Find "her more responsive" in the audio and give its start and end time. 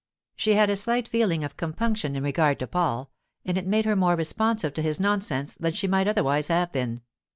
3.85-4.73